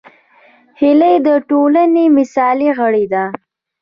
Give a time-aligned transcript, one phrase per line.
[0.79, 3.23] هیلۍ د ټولنې مثالي غړې ده